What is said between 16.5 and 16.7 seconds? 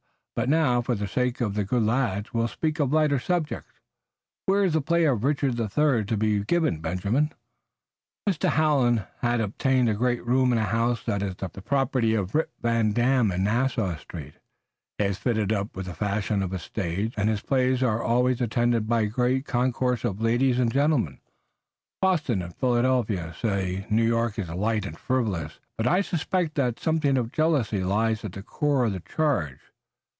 a